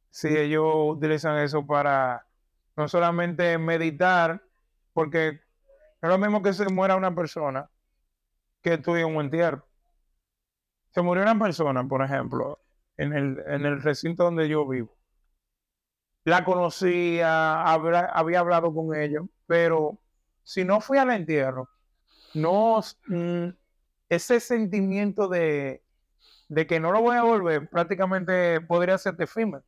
Sí, 0.10 0.28
ellos 0.28 0.66
utilizan 0.88 1.38
eso 1.38 1.66
para 1.66 2.28
no 2.76 2.90
solamente 2.90 3.58
meditar, 3.58 4.44
porque 4.92 5.40
no 6.02 6.10
es 6.10 6.16
lo 6.16 6.18
mismo 6.18 6.44
que 6.44 6.52
se 6.52 6.68
muera 6.68 6.98
una 6.98 7.16
persona 7.16 7.70
que 8.62 8.74
estudie 8.74 9.06
un 9.06 9.22
entierro. 9.22 9.66
Se 10.92 11.02
murió 11.02 11.24
una 11.24 11.40
persona, 11.40 11.88
por 11.88 12.04
ejemplo, 12.04 12.60
en 12.98 13.14
el, 13.14 13.42
en 13.48 13.66
el 13.66 13.82
recinto 13.82 14.26
donde 14.26 14.50
yo 14.50 14.68
vivo 14.68 14.94
la 16.26 16.44
conocía, 16.46 17.64
había 17.64 18.40
hablado 18.40 18.74
con 18.74 18.96
ellos, 18.96 19.26
pero 19.46 20.00
si 20.44 20.64
no 20.64 20.82
fui 20.82 20.98
al 20.98 21.12
entierro, 21.12 21.70
no, 22.34 22.82
mm, 23.08 23.50
ese 24.10 24.40
sentimiento 24.40 25.28
de, 25.28 25.84
de, 26.50 26.68
que 26.68 26.80
no 26.80 26.92
lo 26.92 27.02
voy 27.02 27.18
a 27.18 27.24
volver, 27.24 27.70
prácticamente 27.70 28.62
podría 28.62 28.98
ser 28.98 29.16
efímero, 29.20 29.64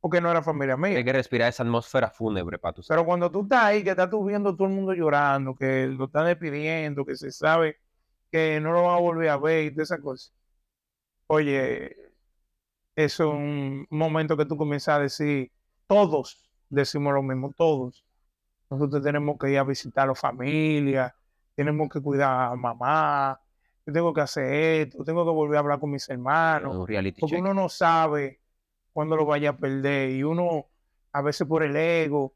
porque 0.00 0.20
no 0.20 0.30
era 0.30 0.42
familia 0.42 0.76
mía. 0.76 0.96
Hay 0.96 1.04
que 1.04 1.12
respirar 1.12 1.48
esa 1.48 1.62
atmósfera 1.62 2.10
fúnebre 2.10 2.58
para 2.58 2.74
tu 2.74 2.82
Pero 2.88 3.04
cuando 3.04 3.30
tú 3.30 3.42
estás 3.42 3.64
ahí, 3.64 3.84
que 3.84 3.90
estás 3.90 4.10
tú 4.10 4.24
viendo 4.24 4.54
todo 4.56 4.68
el 4.68 4.74
mundo 4.74 4.92
llorando, 4.94 5.54
que 5.54 5.86
lo 5.86 6.06
están 6.06 6.26
despidiendo, 6.26 7.04
que 7.04 7.16
se 7.16 7.30
sabe 7.30 7.78
que 8.30 8.60
no 8.60 8.72
lo 8.72 8.84
va 8.84 8.96
a 8.96 9.00
volver 9.00 9.28
a 9.28 9.36
ver 9.38 9.64
y 9.64 9.70
todas 9.72 9.90
esas 9.90 10.00
cosas. 10.00 10.32
Oye, 11.26 11.96
es 12.96 13.20
un 13.20 13.86
momento 13.90 14.36
que 14.36 14.46
tú 14.46 14.56
comienzas 14.56 14.98
a 14.98 15.02
decir, 15.02 15.52
todos 15.90 16.48
decimos 16.68 17.12
lo 17.12 17.20
mismo, 17.20 17.52
todos. 17.52 18.04
Nosotros 18.70 19.02
tenemos 19.02 19.36
que 19.36 19.50
ir 19.50 19.58
a 19.58 19.64
visitar 19.64 20.04
a 20.04 20.06
la 20.06 20.14
familia, 20.14 21.12
tenemos 21.56 21.88
que 21.88 22.00
cuidar 22.00 22.52
a 22.52 22.54
mamá, 22.54 23.40
yo 23.84 23.92
tengo 23.92 24.14
que 24.14 24.20
hacer 24.20 24.52
esto, 24.86 25.02
tengo 25.02 25.24
que 25.24 25.32
volver 25.32 25.56
a 25.56 25.60
hablar 25.60 25.80
con 25.80 25.90
mis 25.90 26.08
hermanos, 26.08 26.86
porque 27.18 27.36
uno 27.36 27.52
no 27.52 27.68
sabe 27.68 28.40
cuándo 28.92 29.16
lo 29.16 29.26
vaya 29.26 29.50
a 29.50 29.56
perder 29.56 30.10
y 30.10 30.22
uno 30.22 30.66
a 31.12 31.22
veces 31.22 31.44
por 31.48 31.64
el 31.64 31.74
ego 31.74 32.34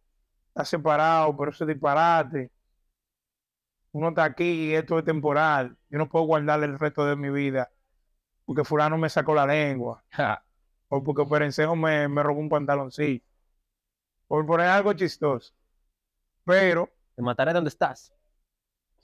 está 0.49 0.64
separado, 0.64 1.37
por 1.37 1.50
ese 1.50 1.64
disparate. 1.64 2.50
Uno 3.92 4.08
está 4.08 4.25
aquí 4.25 4.70
y 4.70 4.75
esto 4.75 4.99
es 4.99 5.04
temporal. 5.04 5.76
Yo 5.88 5.99
no 5.99 6.08
puedo 6.08 6.25
guardarle 6.25 6.66
el 6.66 6.76
resto 6.76 7.06
de 7.06 7.14
mi 7.14 7.30
vida 7.30 7.70
porque 8.44 8.64
fulano 8.64 8.99
me 8.99 9.08
sacó 9.08 9.32
la 9.32 9.46
lengua. 9.46 10.02
o 10.88 11.04
porque 11.04 11.25
Perencejo 11.25 11.76
me, 11.76 12.08
me 12.08 12.20
robó 12.25 12.40
un 12.40 12.49
pantaloncillo 12.49 13.23
por 14.26 14.45
poner 14.47 14.69
algo 14.69 14.93
chistoso. 14.93 15.54
Pero. 16.45 16.90
Te 17.14 17.23
mataré 17.23 17.52
donde 17.52 17.69
estás. 17.69 18.12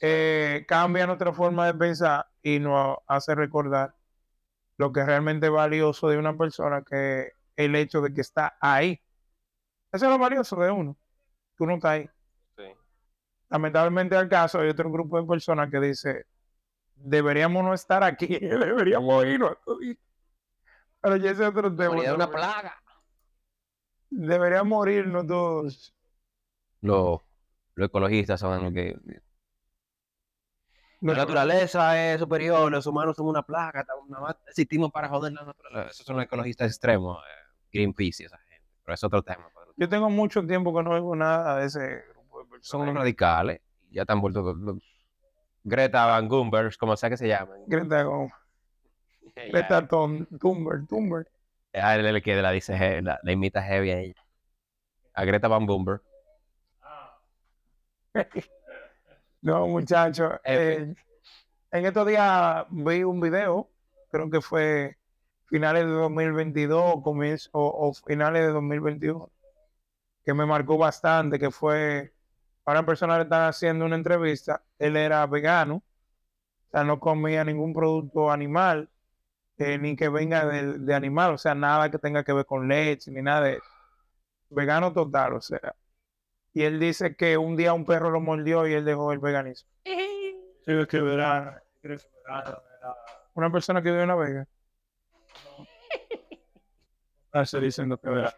Eh, 0.00 0.65
cambia 0.67 1.07
nuestra 1.07 1.33
forma 1.33 1.67
de 1.67 1.75
pensar 1.75 2.27
y 2.43 2.59
nos 2.59 2.97
hace 3.07 3.35
recordar 3.35 3.95
lo 4.79 4.93
que 4.93 5.00
es 5.00 5.07
realmente 5.07 5.49
valioso 5.49 6.09
de 6.09 6.17
una 6.17 6.37
persona, 6.37 6.83
que 6.83 7.33
el 7.55 7.77
hecho 7.77 8.00
de 8.00 8.12
que 8.15 8.23
está 8.23 8.57
ahí. 8.61 9.00
Eso 9.93 10.07
es 10.07 10.11
lo 10.11 10.19
valioso 10.19 10.57
de 10.57 10.71
uno, 10.71 10.97
que 11.57 11.65
uno 11.65 11.75
está 11.75 11.91
ahí. 11.91 12.09
Sí. 12.57 12.65
Lamentablemente 13.50 14.17
al 14.17 14.29
caso 14.29 14.61
hay 14.61 14.71
otro 14.71 14.91
grupo 14.91 15.21
de 15.21 15.27
personas 15.27 15.71
que 15.71 15.81
dice, 15.81 16.27
deberíamos 16.95 17.62
no 17.62 17.75
estar 17.75 18.03
aquí, 18.03 18.27
deberíamos 18.41 19.25
irnos. 19.27 19.59
Pero 21.03 21.17
ya 21.17 21.31
ese 21.31 21.45
otro 21.45 21.75
tema. 21.75 22.15
una 22.15 22.31
plaga. 22.31 22.75
Deberían 24.11 24.67
morirnos 24.69 25.26
todos. 25.26 25.95
Los, 26.81 27.21
los 27.75 27.87
ecologistas 27.88 28.40
son 28.40 28.62
los 28.64 28.73
que... 28.73 28.97
La 31.02 31.14
naturaleza 31.14 32.12
es 32.12 32.21
superior, 32.21 32.71
los 32.71 32.87
humanos 32.87 33.17
somos 33.17 33.31
una 33.31 33.43
plaga, 33.43 33.81
estamos- 33.81 34.09
nada 34.11 34.23
más 34.23 34.37
existimos 34.49 34.90
para 34.93 35.09
joder 35.09 35.33
la 35.33 35.45
naturaleza. 35.45 35.90
Esos 35.90 36.05
son 36.05 36.17
los 36.17 36.25
ecologistas 36.26 36.69
extremos, 36.71 37.19
eh, 37.25 37.52
Greenpeace 37.73 38.23
y 38.23 38.26
esa 38.26 38.37
gente. 38.38 38.67
Pero 38.85 38.95
es 38.95 39.05
otro 39.05 39.23
tema. 39.23 39.49
Yo 39.76 39.88
tengo 39.88 40.11
mucho 40.11 40.45
tiempo 40.47 40.75
que 40.76 40.83
no 40.83 40.90
oigo 40.90 41.17
nada 41.17 41.57
de 41.57 41.67
ese 41.67 42.02
grupo 42.12 42.38
de 42.40 42.45
Son 42.45 42.50
personas. 42.50 42.88
unos 42.90 43.00
radicales, 43.00 43.61
ya 43.90 44.02
están 44.02 44.21
vueltos... 44.21 44.45
los- 44.45 44.57
los- 44.59 44.83
Greta 45.62 46.07
Van 46.07 46.26
Gunberg, 46.26 46.76
como 46.79 46.97
sea 46.97 47.11
que 47.11 47.17
se 47.19 47.29
llamen. 47.29 47.62
Greta, 47.67 48.00
Ella- 48.02 48.33
Greta 49.52 49.87
Thun- 49.88 50.26
Thunberg, 50.38 50.87
Thunberg. 50.87 51.26
A 51.75 51.95
él 51.97 52.07
el 52.07 52.23
que 52.23 52.41
la 52.43 52.50
dice, 52.53 53.03
la, 53.03 53.19
la 53.23 53.33
imita 53.33 53.62
heavy 53.62 53.91
a 53.91 53.99
ella. 54.00 54.15
A 55.15 55.25
Greta 55.25 55.49
Van 55.49 55.67
Gunberg. 55.67 56.03
No, 59.43 59.67
muchachos. 59.69 60.33
F. 60.45 60.83
eh, 60.83 60.95
en 61.73 61.87
estos 61.87 62.07
días 62.07 62.67
vi 62.71 63.05
un 63.05 63.21
video, 63.21 63.71
creo 64.11 64.31
que 64.31 64.41
fue 64.41 64.99
finales 65.47 65.87
de 65.87 65.93
2022 65.93 67.03
comienzo, 67.03 67.50
o, 67.53 67.89
o 67.91 67.95
finales 67.95 68.43
de 68.47 68.53
2021, 68.53 69.33
que 70.25 70.35
me 70.35 70.47
marcó 70.47 70.79
bastante, 70.79 71.39
que 71.39 71.50
fue 71.50 72.15
a 72.67 72.73
una 72.73 72.87
persona 72.87 73.17
le 73.19 73.25
están 73.25 73.49
haciendo 73.49 73.87
una 73.87 73.97
entrevista, 73.97 74.65
él 74.79 74.97
era 74.97 75.27
vegano, 75.27 75.77
o 75.77 76.71
sea, 76.73 76.85
no 76.85 77.00
comía 77.00 77.45
ningún 77.45 77.75
producto 77.75 78.31
animal, 78.33 78.89
eh, 79.61 79.79
ni 79.79 79.95
que 79.95 80.09
venga 80.09 80.47
de, 80.47 80.79
de 80.79 80.95
animal, 80.95 81.35
o 81.35 81.38
sea, 81.38 81.55
nada 81.55 81.90
que 81.90 81.99
tenga 81.99 82.25
que 82.25 82.33
ver 82.33 82.47
con 82.47 82.67
leche, 82.67 83.11
ni 83.11 83.21
nada 83.21 83.43
de 83.43 83.52
eso. 83.55 83.64
Vegano 84.49 84.93
total, 84.93 85.35
o 85.35 85.40
sea. 85.40 85.76
Y 86.55 86.62
él 86.62 86.81
dice 86.81 87.14
que 87.14 87.37
un 87.37 87.57
día 87.57 87.75
un 87.75 87.85
perro 87.85 88.11
lo 88.11 88.21
mordió 88.21 88.67
y 88.67 88.73
él 88.73 88.85
dejó 88.85 89.12
el 89.12 89.19
veganismo. 89.19 89.71
Sí, 90.62 90.73
es 90.73 90.87
que 90.88 91.00
verano. 91.00 91.55
¿Crees 91.81 92.05
que 92.05 92.11
verano? 92.23 92.62
Una 93.33 93.50
persona 93.50 93.83
que 93.83 93.90
vive 93.90 94.02
en 94.02 94.09
La 94.09 94.14
Vega. 94.14 94.47
Ah, 97.33 97.47
se 97.47 97.61
diciendo 97.61 97.97
que 97.97 98.11
verano. 98.11 98.37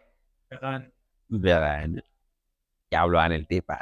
Verano. 0.51 0.87
Habló 2.93 3.25
en 3.25 3.33
el 3.33 3.47
tipo. 3.49 3.75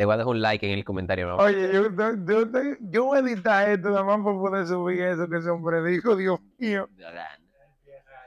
Te 0.00 0.06
voy 0.06 0.14
a 0.14 0.16
dejar 0.16 0.30
un 0.30 0.40
like 0.40 0.66
en 0.66 0.78
el 0.78 0.82
comentario. 0.82 1.26
¿no? 1.26 1.36
Oye, 1.36 1.70
yo, 1.74 1.90
yo, 1.90 2.14
yo, 2.24 2.50
yo 2.80 3.04
voy 3.04 3.18
a 3.18 3.20
editar 3.20 3.68
esto 3.68 3.90
nada 3.90 4.02
más 4.02 4.24
para 4.24 4.38
poder 4.38 4.66
subir 4.66 5.02
eso 5.02 5.28
que 5.28 5.36
ese 5.36 5.50
hombre 5.50 5.84
dijo, 5.84 6.16
Dios 6.16 6.40
mío. 6.56 6.88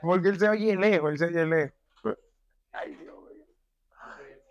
Porque 0.00 0.28
él 0.28 0.38
se 0.38 0.48
oye 0.48 0.76
lejos, 0.76 1.10
él 1.10 1.18
se 1.18 1.24
oye 1.24 1.44
lejos. 1.44 1.74
Ay, 2.70 2.94
Dios 2.94 3.16
mío. 3.28 3.44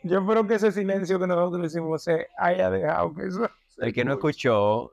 Yo 0.03 0.19
espero 0.19 0.45
que 0.45 0.55
ese 0.55 0.73
silencio 0.73 1.17
que 1.17 1.25
nosotros 1.25 1.61
decimos 1.61 2.03
se 2.03 2.27
haya 2.37 2.69
dejado 2.69 3.13
que 3.13 3.27
eso. 3.27 3.49
El 3.77 3.93
que 3.93 4.03
no 4.03 4.15
escuchó, 4.15 4.91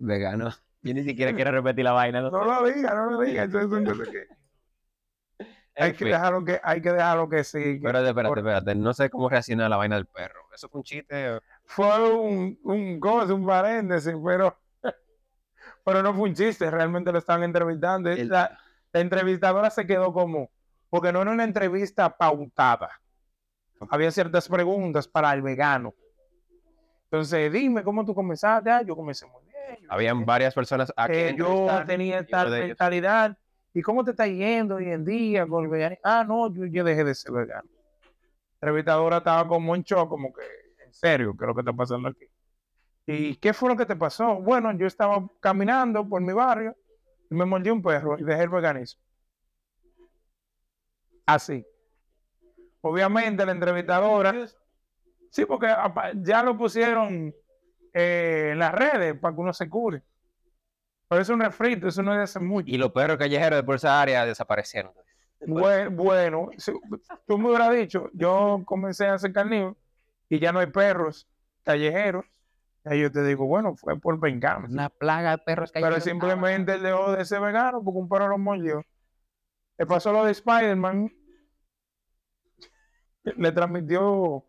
vegano. 0.00 0.50
Yo 0.82 0.92
ni 0.92 1.02
siquiera 1.02 1.34
quiero 1.34 1.50
repetir 1.50 1.84
la 1.84 1.92
vaina. 1.92 2.20
¿no? 2.20 2.30
No 2.30 2.44
lo 2.44 2.66
diga, 2.66 2.94
no 2.94 3.10
lo 3.12 3.20
diga. 3.22 3.44
Entonces, 3.44 3.78
entonces, 3.78 4.08
¿qué? 4.10 4.26
En 5.76 5.86
hay, 5.86 5.92
que 5.94 6.04
dejarlo 6.04 6.44
que, 6.44 6.60
hay 6.62 6.80
que 6.80 6.92
dejarlo 6.92 7.28
que 7.28 7.42
siga. 7.42 7.88
Espérate, 7.88 8.08
espérate, 8.08 8.28
Por- 8.28 8.38
espérate. 8.38 8.74
No 8.76 8.94
sé 8.94 9.10
cómo 9.10 9.28
reacciona 9.28 9.68
la 9.68 9.76
vaina 9.76 9.96
del 9.96 10.06
perro. 10.06 10.44
¿Eso 10.54 10.68
fue 10.68 10.78
un 10.78 10.84
chiste? 10.84 11.40
Fue 11.66 12.10
un, 12.18 12.58
un 12.62 13.00
gozo, 13.00 13.34
un 13.34 13.46
paréntesis, 13.46 14.14
pero, 14.24 14.56
pero 15.84 16.02
no 16.02 16.14
fue 16.14 16.28
un 16.28 16.34
chiste, 16.34 16.70
realmente 16.70 17.10
lo 17.12 17.18
estaban 17.18 17.42
entrevistando. 17.42 18.10
El- 18.10 18.28
La, 18.28 18.58
la 18.92 19.00
entrevistadora 19.00 19.70
se 19.70 19.86
quedó 19.86 20.12
como, 20.12 20.50
porque 20.88 21.12
no 21.12 21.22
era 21.22 21.30
una 21.32 21.44
entrevista 21.44 22.16
pautada. 22.16 22.90
Había 23.90 24.10
ciertas 24.10 24.48
preguntas 24.48 25.06
para 25.08 25.32
el 25.34 25.42
vegano. 25.42 25.94
Entonces, 27.10 27.52
dime, 27.52 27.82
¿cómo 27.82 28.04
tú 28.04 28.14
comenzaste? 28.14 28.70
Ah, 28.70 28.82
yo 28.82 28.96
comencé 28.96 29.26
muy 29.26 29.42
bien. 29.44 29.86
Habían 29.88 30.24
varias 30.24 30.54
personas 30.54 30.92
quien 31.06 31.36
yo 31.36 31.66
tenía 31.86 32.26
tal 32.26 32.50
mentalidad. 32.50 33.36
¿Y 33.72 33.82
cómo 33.82 34.04
te 34.04 34.12
está 34.12 34.26
yendo 34.26 34.76
hoy 34.76 34.90
en 34.90 35.04
día 35.04 35.46
con 35.46 35.64
el 35.64 35.70
veganismo? 35.70 36.00
Ah, 36.04 36.24
no, 36.26 36.52
yo, 36.52 36.64
yo 36.66 36.84
dejé 36.84 37.04
de 37.04 37.14
ser 37.14 37.32
vegano. 37.32 37.68
La 38.60 38.68
entrevistadora 38.68 39.18
estaba 39.18 39.46
como 39.46 39.74
en 39.74 39.82
shock, 39.82 40.08
como 40.08 40.32
que, 40.32 40.42
serio, 40.94 41.34
¿qué 41.38 41.44
es 41.44 41.48
lo 41.48 41.54
que 41.54 41.60
está 41.60 41.72
pasando 41.72 42.08
aquí? 42.08 42.26
¿Y 43.06 43.36
qué 43.36 43.52
fue 43.52 43.68
lo 43.68 43.76
que 43.76 43.86
te 43.86 43.96
pasó? 43.96 44.36
Bueno, 44.36 44.72
yo 44.76 44.86
estaba 44.86 45.26
caminando 45.40 46.08
por 46.08 46.22
mi 46.22 46.32
barrio 46.32 46.74
y 47.30 47.34
me 47.34 47.44
mordió 47.44 47.72
un 47.74 47.82
perro 47.82 48.18
y 48.18 48.22
dejé 48.22 48.44
el 48.44 48.48
veganismo. 48.48 49.02
Así. 51.26 51.64
Obviamente 52.80 53.44
la 53.46 53.52
entrevistadora, 53.52 54.46
sí, 55.30 55.46
porque 55.46 55.74
ya 56.16 56.42
lo 56.42 56.56
pusieron 56.56 57.34
eh, 57.94 58.50
en 58.52 58.58
las 58.58 58.72
redes 58.74 59.18
para 59.18 59.34
que 59.34 59.40
uno 59.40 59.52
se 59.52 59.68
cure. 59.68 60.02
Pero 61.08 61.22
es 61.22 61.28
un 61.28 61.40
refrito, 61.40 61.88
eso 61.88 62.02
no 62.02 62.12
es 62.12 62.18
de 62.18 62.24
hace 62.24 62.40
mucho. 62.40 62.66
Y 62.70 62.76
los 62.76 62.92
perros 62.92 63.16
callejeros 63.18 63.58
de 63.58 63.62
por 63.62 63.76
esa 63.76 64.00
área 64.00 64.26
desaparecieron. 64.26 64.92
Bue- 65.40 65.94
Bueno, 65.94 66.48
si- 66.56 66.72
tú 67.26 67.38
me 67.38 67.48
hubieras 67.48 67.70
dicho, 67.72 68.10
yo 68.12 68.62
comencé 68.64 69.06
a 69.06 69.14
hacer 69.14 69.32
carnívoro 69.32 69.76
y 70.34 70.38
ya 70.40 70.52
no 70.52 70.58
hay 70.58 70.66
perros 70.66 71.28
callejeros. 71.62 72.24
Ahí 72.84 73.00
yo 73.00 73.10
te 73.10 73.22
digo, 73.24 73.46
bueno, 73.46 73.76
fue 73.76 73.98
por 73.98 74.20
venganza. 74.20 74.68
Una 74.70 74.90
plaga 74.90 75.32
de 75.32 75.38
perros 75.38 75.70
Pero 75.72 76.00
simplemente 76.00 76.74
él 76.74 76.82
dejó 76.82 77.12
de 77.12 77.24
ser 77.24 77.40
vegano 77.40 77.82
porque 77.82 77.98
un 77.98 78.08
perro 78.08 78.28
lo 78.28 78.38
mordió. 78.38 78.84
Le 79.78 79.86
pasó 79.86 80.12
lo 80.12 80.24
de 80.24 80.32
Spider-Man. 80.32 81.10
Le 83.36 83.52
transmitió 83.52 84.44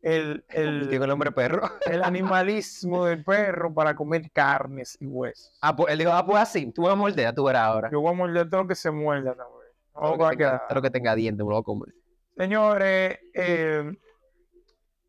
el, 0.00 0.44
el, 0.48 0.92
el 0.92 1.10
hombre 1.10 1.32
perro. 1.32 1.62
el 1.86 2.02
animalismo 2.04 3.04
del 3.04 3.24
perro 3.24 3.72
para 3.74 3.94
comer 3.96 4.30
carnes 4.32 4.96
y 5.00 5.06
huesos. 5.06 5.58
Ah, 5.60 5.74
pues 5.74 5.92
él 5.92 5.98
dijo, 5.98 6.12
ah, 6.12 6.24
pues 6.24 6.40
así, 6.40 6.70
tú 6.72 6.82
vas 6.82 6.92
a 6.92 6.96
morder, 6.96 7.34
tú 7.34 7.44
verás 7.44 7.62
ahora. 7.66 7.90
Yo 7.90 8.00
voy 8.00 8.12
a 8.12 8.16
morder 8.16 8.48
todo 8.48 8.62
lo 8.62 8.68
que 8.68 8.74
se 8.74 8.90
muerda 8.90 9.34
también. 9.34 9.58
No 9.94 10.00
Todo 10.00 10.16
lo 10.16 10.30
que 10.30 10.36
tenga- 10.36 10.66
todo 10.68 10.74
lo 10.76 10.82
que 10.82 10.90
tenga 10.90 11.14
dientes, 11.14 11.38
lo 11.40 11.46
voy 11.46 11.60
a 11.60 11.62
comer. 11.62 11.94
Señores, 12.36 13.18
eh, 13.34 13.92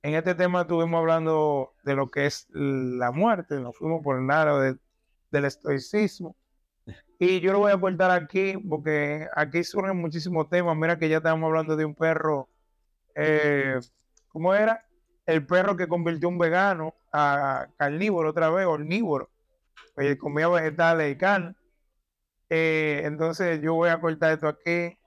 en 0.03 0.15
este 0.15 0.35
tema 0.35 0.61
estuvimos 0.61 0.99
hablando 0.99 1.73
de 1.83 1.95
lo 1.95 2.11
que 2.11 2.25
es 2.25 2.47
la 2.51 3.11
muerte, 3.11 3.59
nos 3.59 3.77
fuimos 3.77 4.03
por 4.03 4.19
el 4.19 4.27
lado 4.27 4.59
de- 4.61 4.77
del 5.31 5.45
estoicismo. 5.45 6.35
Y 7.19 7.39
yo 7.39 7.53
lo 7.53 7.59
voy 7.59 7.71
a 7.71 7.75
aportar 7.75 8.11
aquí 8.11 8.57
porque 8.57 9.27
aquí 9.35 9.63
surgen 9.63 9.97
muchísimos 9.97 10.49
temas. 10.49 10.75
Mira 10.77 10.99
que 10.99 11.09
ya 11.09 11.17
estamos 11.17 11.47
hablando 11.47 11.75
de 11.77 11.85
un 11.85 11.95
perro, 11.95 12.49
eh, 13.15 13.79
¿cómo 14.29 14.53
era? 14.55 14.85
El 15.25 15.45
perro 15.45 15.77
que 15.77 15.87
convirtió 15.87 16.29
un 16.29 16.37
vegano 16.37 16.95
a 17.13 17.67
carnívoro 17.77 18.31
otra 18.31 18.49
vez, 18.49 18.65
omnívoro. 18.67 19.29
Oye, 19.95 20.17
comía 20.17 20.49
vegetales 20.49 21.13
y 21.13 21.17
carne. 21.17 21.55
Eh, 22.49 23.01
entonces 23.05 23.61
yo 23.61 23.75
voy 23.75 23.89
a 23.89 23.99
cortar 24.01 24.33
esto 24.33 24.47
aquí. 24.47 24.97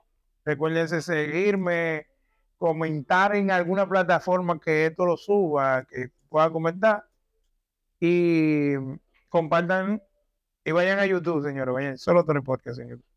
Recuérdense 0.45 1.01
seguirme, 1.01 2.07
comentar 2.57 3.35
en 3.35 3.51
alguna 3.51 3.87
plataforma 3.87 4.59
que 4.59 4.87
esto 4.87 5.05
lo 5.05 5.17
suba, 5.17 5.85
que 5.85 6.09
pueda 6.29 6.51
comentar. 6.51 7.05
Y 7.99 8.73
compartan 9.29 10.01
y 10.65 10.71
vayan 10.71 10.99
a 10.99 11.05
YouTube, 11.05 11.43
señores. 11.43 11.73
Vayan, 11.73 11.97
solo 11.97 12.25
tres 12.25 12.43
podcasts 12.43 12.79
en 12.79 12.89
YouTube. 12.89 13.16